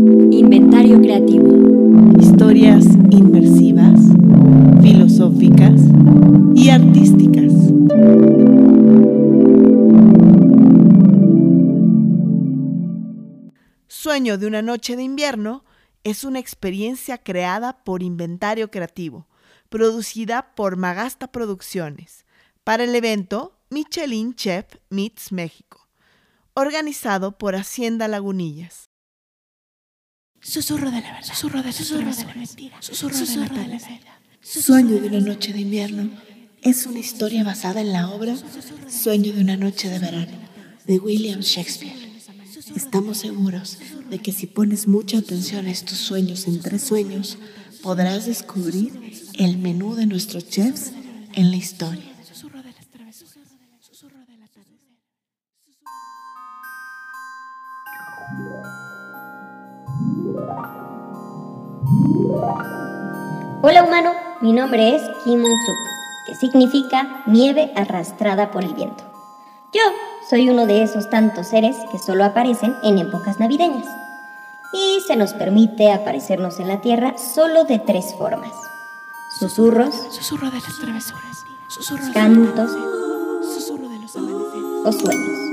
[0.00, 1.48] Inventario creativo.
[2.20, 3.98] Historias inmersivas,
[4.80, 5.80] filosóficas
[6.54, 7.52] y artísticas.
[13.88, 15.64] Sueño de una noche de invierno
[16.04, 19.26] es una experiencia creada por Inventario Creativo,
[19.68, 22.24] producida por Magasta Producciones,
[22.62, 25.88] para el evento Michelin Chef Meets México,
[26.54, 28.90] organizado por Hacienda Lagunillas.
[30.48, 31.24] Susurro de la verdad.
[31.24, 32.76] Susurro de, susurro de la mentira.
[32.80, 34.00] Susurro, de la verdad.
[34.40, 36.10] Sueño de una noche de invierno
[36.62, 38.34] es una historia basada en la obra
[38.88, 40.32] Sueño de una noche de verano
[40.86, 41.94] de William Shakespeare.
[42.74, 43.76] Estamos seguros
[44.08, 47.36] de que si pones mucha atención a estos sueños entre sueños,
[47.82, 50.92] podrás descubrir el menú de nuestros chefs
[51.34, 52.04] en la historia.
[63.62, 65.76] Hola humano, mi nombre es Kim Suk,
[66.26, 69.04] que significa nieve arrastrada por el viento.
[69.72, 69.80] Yo
[70.28, 73.86] soy uno de esos tantos seres que solo aparecen en épocas navideñas.
[74.72, 78.52] Y se nos permite aparecernos en la Tierra solo de tres formas.
[79.38, 81.44] Susurros, Susurro de las travesuras.
[81.68, 82.70] Susurro de cantos
[83.54, 84.86] Susurro de los amaneceres.
[84.86, 85.47] o sueños.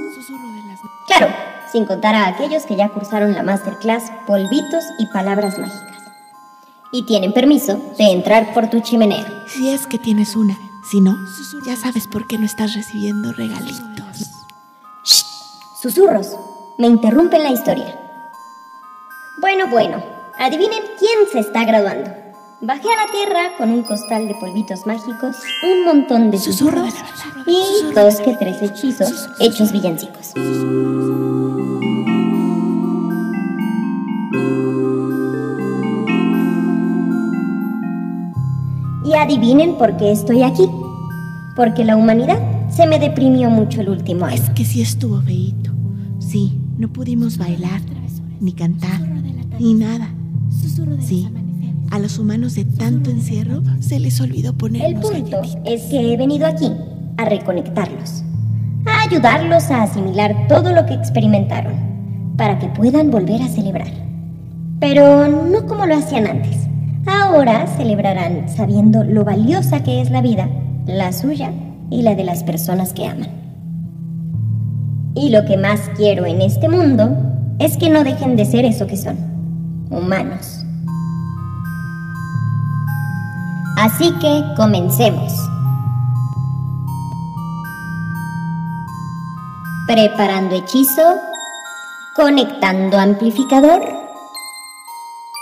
[1.76, 5.98] Sin contar a aquellos que ya cursaron la masterclass Polvitos y Palabras Mágicas.
[6.94, 9.44] Y tienen permiso de entrar por tu chimenea.
[9.46, 10.58] Si es que tienes una.
[10.90, 11.18] Si no,
[11.66, 14.32] ya sabes por qué no estás recibiendo regalitos.
[15.82, 16.38] Susurros.
[16.78, 18.00] Me interrumpen la historia.
[19.42, 20.02] Bueno, bueno.
[20.40, 22.10] Adivinen quién se está graduando.
[22.62, 26.92] Bajé a la tierra con un costal de polvitos mágicos, un montón de Susurro de
[26.92, 27.46] susurros verdad.
[27.48, 30.34] y dos que tres hechizos hechos villancicos.
[39.26, 40.68] Adivinen por qué estoy aquí.
[41.56, 44.36] Porque la humanidad se me deprimió mucho el último año.
[44.36, 45.72] Es que sí estuvo feíto.
[46.20, 47.82] Sí, no pudimos bailar,
[48.40, 49.00] ni cantar,
[49.60, 50.10] ni nada.
[51.00, 51.28] Sí,
[51.92, 55.58] a los humanos de tanto encierro se les olvidó El ponernos punto galletitas.
[55.66, 56.72] es que he venido aquí
[57.18, 58.24] a reconectarlos,
[58.86, 61.74] a ayudarlos a asimilar todo lo que experimentaron,
[62.38, 63.88] para que puedan volver a celebrar.
[64.80, 66.65] Pero no como lo hacían antes.
[67.06, 70.50] Ahora celebrarán sabiendo lo valiosa que es la vida,
[70.86, 71.52] la suya
[71.90, 73.30] y la de las personas que aman.
[75.14, 77.16] Y lo que más quiero en este mundo
[77.60, 79.18] es que no dejen de ser eso que son,
[79.90, 80.66] humanos.
[83.78, 85.34] Así que comencemos.
[89.88, 91.20] Preparando hechizo,
[92.16, 94.05] conectando amplificador,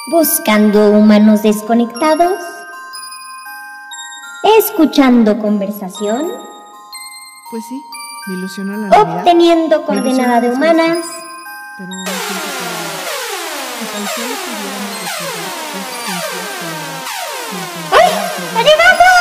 [0.08, 2.34] buscando humanos desconectados,
[4.60, 6.32] escuchando conversación,
[7.52, 7.82] Pues sí,
[8.28, 9.18] me ilusionó la Navidad.
[9.20, 10.98] obteniendo coordenada de humanas,
[11.78, 12.48] pero no siento
[13.80, 15.50] que tan solo pudiéramos recordar
[17.50, 18.10] sin ¡Ay!
[18.10, 18.60] todo.
[18.60, 19.14] ¡Ayudamos!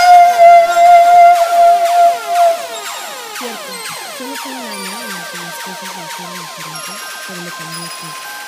[3.38, 3.72] Cierto,
[4.18, 6.98] solo fue un año en el que las cosas se hicieron diferentes,
[7.28, 8.41] pero le cambió todo.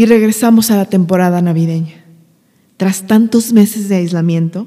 [0.00, 2.02] Y regresamos a la temporada navideña.
[2.78, 4.66] Tras tantos meses de aislamiento,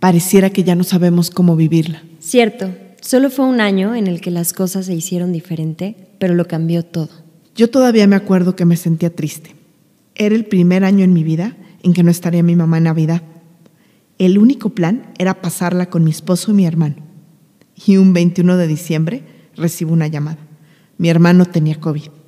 [0.00, 2.02] pareciera que ya no sabemos cómo vivirla.
[2.18, 6.48] Cierto, solo fue un año en el que las cosas se hicieron diferente, pero lo
[6.48, 7.10] cambió todo.
[7.54, 9.54] Yo todavía me acuerdo que me sentía triste.
[10.16, 13.22] Era el primer año en mi vida en que no estaría mi mamá en Navidad.
[14.18, 16.96] El único plan era pasarla con mi esposo y mi hermano.
[17.86, 19.22] Y un 21 de diciembre
[19.54, 20.38] recibo una llamada.
[20.98, 22.21] Mi hermano tenía COVID.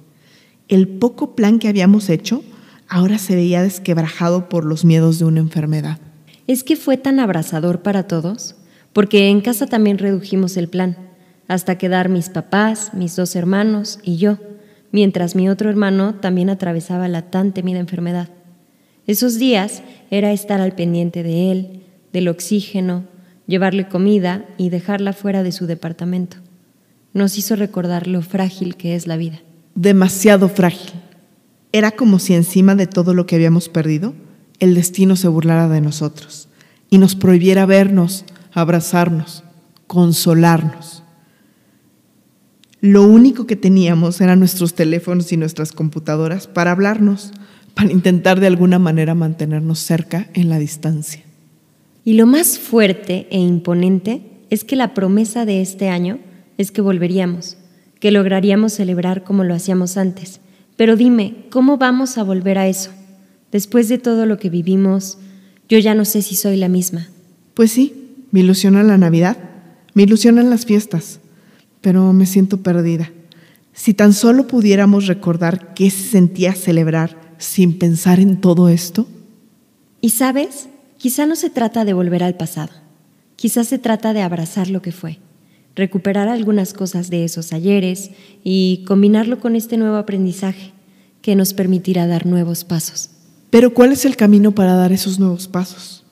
[0.68, 2.42] El poco plan que habíamos hecho
[2.88, 5.98] ahora se veía desquebrajado por los miedos de una enfermedad.
[6.46, 8.56] Es que fue tan abrazador para todos,
[8.92, 10.96] porque en casa también redujimos el plan,
[11.48, 14.38] hasta quedar mis papás, mis dos hermanos y yo,
[14.90, 18.30] mientras mi otro hermano también atravesaba la tan temida enfermedad.
[19.06, 21.82] Esos días era estar al pendiente de él,
[22.12, 23.04] del oxígeno,
[23.46, 26.38] llevarle comida y dejarla fuera de su departamento.
[27.12, 29.43] Nos hizo recordar lo frágil que es la vida.
[29.74, 30.92] Demasiado frágil.
[31.72, 34.14] Era como si encima de todo lo que habíamos perdido,
[34.60, 36.48] el destino se burlara de nosotros
[36.90, 39.42] y nos prohibiera vernos, abrazarnos,
[39.86, 41.02] consolarnos.
[42.80, 47.32] Lo único que teníamos eran nuestros teléfonos y nuestras computadoras para hablarnos,
[47.74, 51.22] para intentar de alguna manera mantenernos cerca en la distancia.
[52.04, 56.18] Y lo más fuerte e imponente es que la promesa de este año
[56.58, 57.56] es que volveríamos,
[58.04, 60.38] que lograríamos celebrar como lo hacíamos antes,
[60.76, 62.90] Pero dime, ¿cómo vamos a volver a eso?
[63.50, 65.16] Después de todo lo que vivimos,
[65.70, 67.08] yo ya no sé si soy la misma.
[67.54, 69.38] Pues sí, me ilusiona la Navidad,
[69.94, 71.18] me ilusionan las fiestas,
[71.80, 73.10] pero me siento perdida.
[73.72, 79.08] Si tan solo pudiéramos recordar qué se sentía celebrar sin pensar en todo esto.
[80.02, 80.68] Y sabes,
[80.98, 82.72] quizá no se trata de volver al pasado,
[83.36, 85.20] quizá se trata de abrazar lo que fue,
[85.74, 88.10] recuperar algunas cosas de esos ayeres
[88.42, 90.72] y combinarlo con este nuevo aprendizaje
[91.20, 93.10] que nos permitirá dar nuevos pasos.
[93.50, 96.04] Pero ¿cuál es el camino para dar esos nuevos pasos?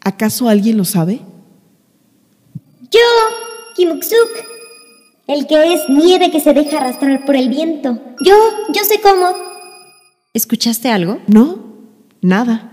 [0.00, 1.20] ¿Acaso alguien lo sabe?
[2.90, 3.00] Yo,
[3.74, 4.30] Kimuksuk,
[5.26, 8.00] el que es nieve que se deja arrastrar por el viento.
[8.20, 8.34] Yo,
[8.72, 9.26] yo sé cómo.
[10.32, 11.20] ¿Escuchaste algo?
[11.26, 11.58] No,
[12.20, 12.72] nada.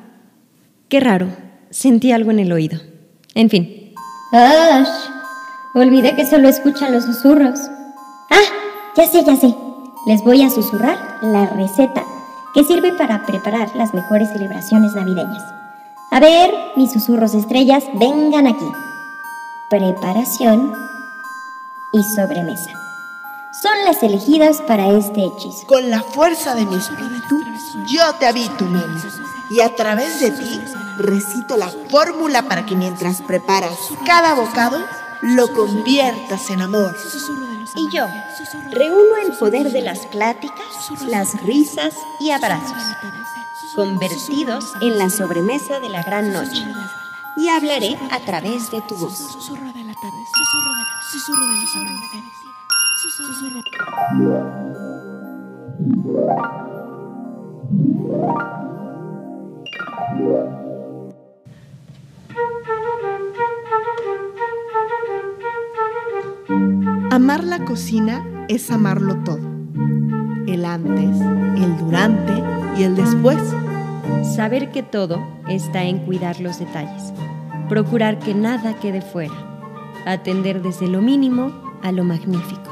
[0.90, 1.30] Qué raro.
[1.72, 2.80] Sentí algo en el oído.
[3.34, 3.94] En fin.
[4.32, 5.23] ¡Ash!
[5.76, 7.60] Olvidé que solo escuchan los susurros.
[8.30, 8.44] Ah,
[8.96, 9.56] ya sé, ya sé.
[10.06, 12.04] Les voy a susurrar la receta
[12.54, 15.44] que sirve para preparar las mejores celebraciones navideñas.
[16.12, 18.72] A ver, mis susurros estrellas, vengan aquí.
[19.72, 20.76] Preparación
[21.92, 22.72] y sobremesa.
[23.60, 25.66] Son las elegidas para este hechizo.
[25.66, 27.40] Con la fuerza de mi espíritu,
[27.88, 29.02] yo te habito, Meli,
[29.50, 30.62] y a través de ti
[31.00, 34.78] recito la fórmula para que mientras preparas cada bocado,
[35.24, 36.96] lo conviertas en amor.
[37.76, 38.06] Y yo
[38.72, 42.78] reúno el poder de las pláticas, las risas y abrazos,
[43.76, 46.64] convertidos en la sobremesa de la gran noche.
[47.38, 49.38] Y hablaré a través de tu voz.
[67.34, 69.42] Amar la cocina es amarlo todo.
[70.46, 71.20] El antes,
[71.58, 72.32] el durante
[72.78, 73.42] y el después.
[74.36, 77.12] Saber que todo está en cuidar los detalles,
[77.70, 79.34] procurar que nada quede fuera,
[80.06, 81.52] atender desde lo mínimo
[81.82, 82.70] a lo magnífico.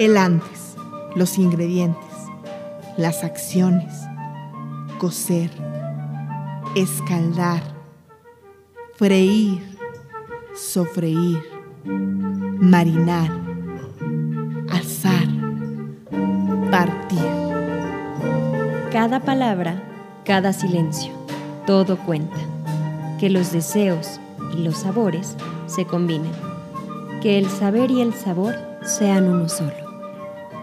[0.00, 0.74] El antes,
[1.14, 2.10] los ingredientes,
[2.96, 4.02] las acciones,
[4.98, 5.52] cocer,
[6.74, 7.62] escaldar,
[8.96, 9.62] freír,
[10.56, 11.38] sofreír,
[12.60, 13.30] marinar,
[14.70, 15.28] asar,
[16.70, 17.18] partir.
[18.90, 19.80] Cada palabra,
[20.24, 21.12] cada silencio,
[21.66, 22.36] todo cuenta.
[23.18, 24.20] Que los deseos
[24.56, 26.32] y los sabores se combinen.
[27.22, 29.72] Que el saber y el sabor sean uno solo.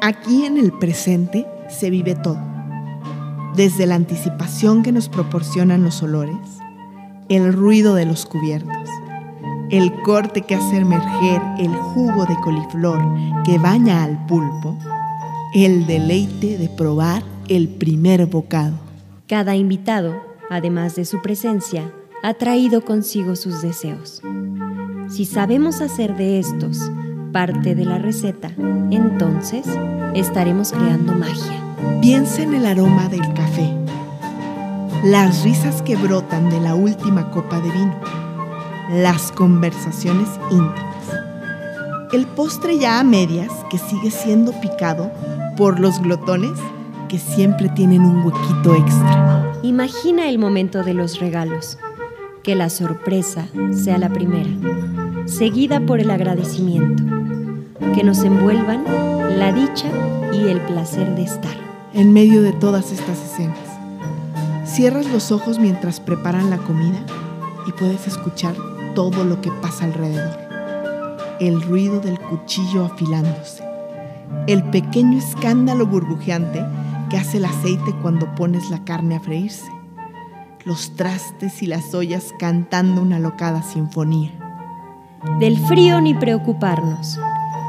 [0.02, 2.40] Aquí en el presente se vive todo.
[3.56, 6.38] Desde la anticipación que nos proporcionan los olores,
[7.30, 8.90] el ruido de los cubiertos,
[9.70, 13.00] el corte que hace emerger el jugo de coliflor
[13.44, 14.78] que baña al pulpo,
[15.54, 18.76] el deleite de probar el primer bocado.
[19.28, 20.14] Cada invitado,
[20.50, 21.92] además de su presencia,
[22.24, 24.22] ha traído consigo sus deseos.
[25.10, 26.80] Si sabemos hacer de estos
[27.32, 28.52] parte de la receta,
[28.92, 29.66] entonces
[30.14, 31.62] estaremos creando magia.
[32.02, 33.72] Piensa en el aroma del café,
[35.04, 37.94] las risas que brotan de la última copa de vino,
[38.90, 40.96] las conversaciones íntimas,
[42.14, 45.12] el postre ya a medias que sigue siendo picado
[45.58, 46.52] por los glotones
[47.10, 49.54] que siempre tienen un huequito extra.
[49.64, 51.78] Imagina el momento de los regalos,
[52.44, 54.50] que la sorpresa sea la primera,
[55.26, 57.04] seguida por el agradecimiento,
[57.96, 58.84] que nos envuelvan
[59.38, 59.88] la dicha
[60.32, 61.56] y el placer de estar.
[61.94, 63.58] En medio de todas estas escenas,
[64.66, 67.00] cierras los ojos mientras preparan la comida
[67.68, 68.54] y puedes escuchar
[68.96, 70.40] todo lo que pasa alrededor.
[71.40, 73.64] El ruido del cuchillo afilándose,
[74.48, 76.66] el pequeño escándalo burbujeante
[77.10, 79.70] que hace el aceite cuando pones la carne a freírse,
[80.64, 84.32] los trastes y las ollas cantando una locada sinfonía.
[85.40, 87.20] Del frío ni preocuparnos,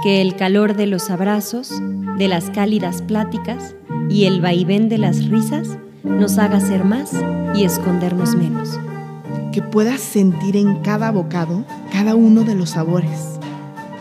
[0.02, 1.70] que el calor de los abrazos,
[2.18, 3.74] de las cálidas pláticas
[4.08, 7.12] y el vaivén de las risas nos haga ser más
[7.54, 8.78] y escondernos menos.
[9.56, 13.40] Que puedas sentir en cada bocado cada uno de los sabores,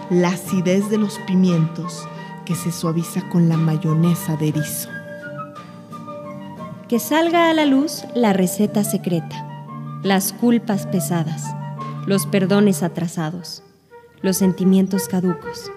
[0.09, 2.05] la acidez de los pimientos
[2.43, 4.89] que se suaviza con la mayonesa de erizo.
[6.89, 9.47] Que salga a la luz la receta secreta,
[10.03, 11.45] las culpas pesadas,
[12.05, 13.63] los perdones atrasados,
[14.21, 15.71] los sentimientos caducos.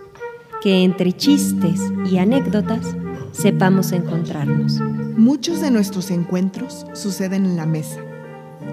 [0.60, 1.80] Que entre chistes
[2.10, 2.96] y anécdotas
[3.30, 4.80] sepamos encontrarnos.
[5.16, 8.00] Muchos de nuestros encuentros suceden en la mesa,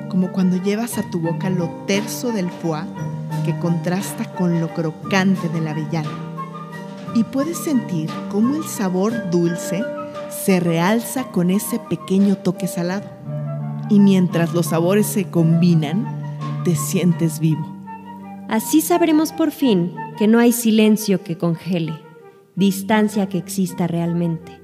[0.09, 2.83] como cuando llevas a tu boca lo terso del foie
[3.45, 6.09] que contrasta con lo crocante de la avellana.
[7.13, 9.83] Y puedes sentir cómo el sabor dulce
[10.29, 13.09] se realza con ese pequeño toque salado.
[13.89, 16.05] Y mientras los sabores se combinan,
[16.63, 17.65] te sientes vivo.
[18.49, 21.93] Así sabremos por fin que no hay silencio que congele,
[22.55, 24.61] distancia que exista realmente,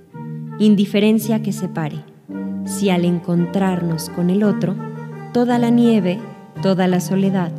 [0.60, 2.04] indiferencia que separe,
[2.66, 4.76] si al encontrarnos con el otro,
[5.34, 6.20] toda la nieve,
[6.62, 7.52] toda la soledad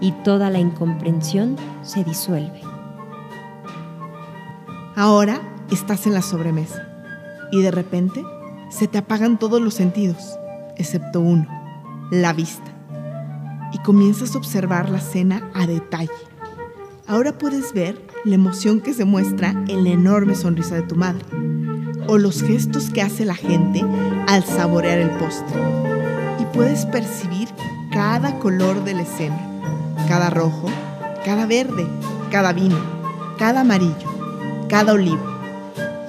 [0.00, 2.60] y toda la incomprensión se disuelve.
[4.96, 6.86] Ahora estás en la sobremesa
[7.52, 8.22] y de repente
[8.70, 10.38] se te apagan todos los sentidos,
[10.76, 11.46] excepto uno,
[12.10, 12.70] la vista.
[13.72, 16.10] Y comienzas a observar la cena a detalle.
[17.06, 21.24] Ahora puedes ver la emoción que se muestra en la enorme sonrisa de tu madre
[22.06, 23.82] o los gestos que hace la gente
[24.26, 25.91] al saborear el postre.
[26.52, 27.48] Puedes percibir
[27.92, 29.40] cada color de la escena,
[30.06, 30.68] cada rojo,
[31.24, 31.86] cada verde,
[32.30, 32.76] cada vino,
[33.38, 34.10] cada amarillo,
[34.68, 35.22] cada olivo.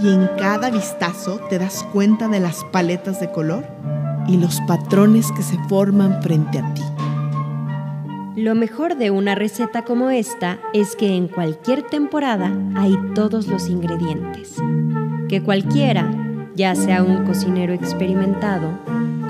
[0.02, 3.66] Y en cada vistazo te das cuenta de las paletas de color
[4.28, 6.84] y los patrones que se forman frente a ti.
[8.36, 13.70] Lo mejor de una receta como esta es que en cualquier temporada hay todos los
[13.70, 14.58] ingredientes.
[15.30, 16.12] Que cualquiera,
[16.56, 18.72] ya sea un cocinero experimentado,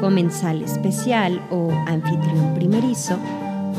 [0.03, 3.17] comensal especial o anfitrión primerizo,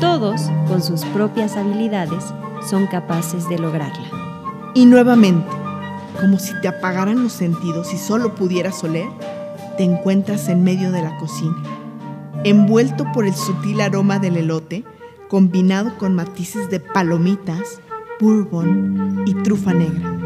[0.01, 2.23] todos, con sus propias habilidades,
[2.67, 4.09] son capaces de lograrla.
[4.73, 5.47] Y nuevamente,
[6.19, 9.07] como si te apagaran los sentidos y solo pudieras oler,
[9.77, 11.61] te encuentras en medio de la cocina,
[12.43, 14.83] envuelto por el sutil aroma del elote,
[15.29, 17.81] combinado con matices de palomitas,
[18.19, 20.17] bourbon y trufa negra,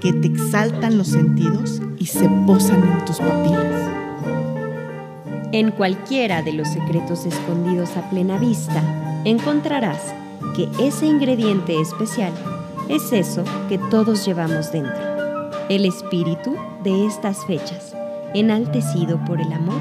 [0.00, 4.01] que te exaltan los sentidos y se posan en tus papilas.
[5.52, 8.82] En cualquiera de los secretos escondidos a plena vista,
[9.24, 10.14] encontrarás
[10.56, 12.32] que ese ingrediente especial
[12.88, 17.94] es eso que todos llevamos dentro, el espíritu de estas fechas,
[18.32, 19.80] enaltecido por el amor,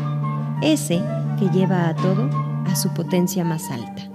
[0.61, 1.01] ese
[1.39, 2.29] que lleva a todo
[2.65, 4.10] a su potencia más alta.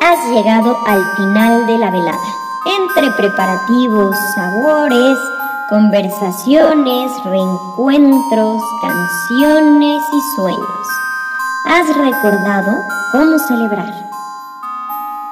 [0.00, 2.18] Has llegado al final de la velada.
[2.78, 5.18] Entre preparativos, sabores,
[5.68, 10.86] conversaciones, reencuentros, canciones y sueños,
[11.66, 12.76] has recordado
[13.12, 13.92] cómo celebrar.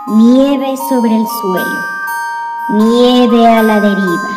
[0.08, 1.80] Nieve sobre el suelo,
[2.70, 4.28] nieve a la deriva,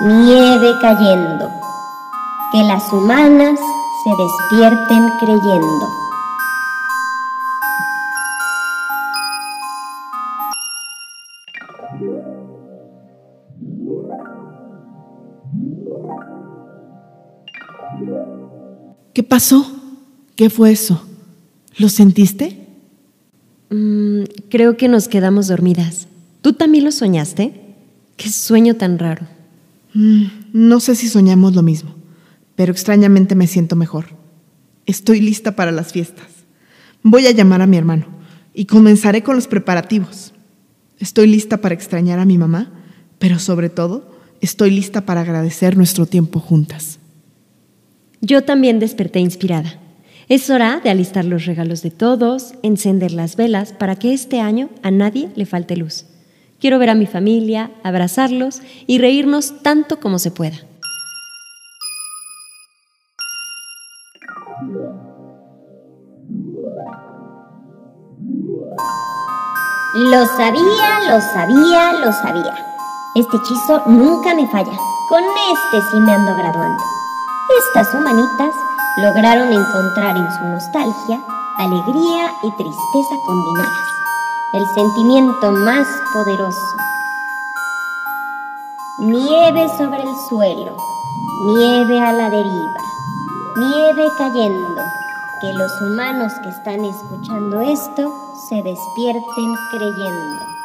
[0.00, 1.48] nieve cayendo,
[2.52, 3.58] que las humanas
[4.04, 5.99] se despierten creyendo.
[19.20, 19.70] ¿Qué pasó?
[20.34, 21.04] ¿Qué fue eso?
[21.76, 22.66] ¿Lo sentiste?
[23.68, 26.08] Mm, creo que nos quedamos dormidas.
[26.40, 27.52] ¿Tú también lo soñaste?
[28.16, 29.26] Qué sueño tan raro.
[29.92, 30.24] Mm,
[30.54, 31.94] no sé si soñamos lo mismo,
[32.56, 34.06] pero extrañamente me siento mejor.
[34.86, 36.28] Estoy lista para las fiestas.
[37.02, 38.06] Voy a llamar a mi hermano
[38.54, 40.32] y comenzaré con los preparativos.
[40.98, 42.72] Estoy lista para extrañar a mi mamá,
[43.18, 46.99] pero sobre todo estoy lista para agradecer nuestro tiempo juntas.
[48.20, 49.78] Yo también desperté inspirada.
[50.28, 54.68] Es hora de alistar los regalos de todos, encender las velas para que este año
[54.82, 56.04] a nadie le falte luz.
[56.60, 60.58] Quiero ver a mi familia, abrazarlos y reírnos tanto como se pueda.
[69.94, 72.54] Lo sabía, lo sabía, lo sabía.
[73.16, 74.78] Este hechizo nunca me falla.
[75.08, 76.89] Con este sí me ando graduando.
[77.58, 78.54] Estas humanitas
[78.98, 81.20] lograron encontrar en su nostalgia
[81.58, 83.86] alegría y tristeza combinadas,
[84.54, 86.76] el sentimiento más poderoso.
[88.98, 90.76] Nieve sobre el suelo,
[91.46, 92.80] nieve a la deriva,
[93.56, 94.82] nieve cayendo,
[95.40, 98.14] que los humanos que están escuchando esto
[98.48, 100.59] se despierten creyendo.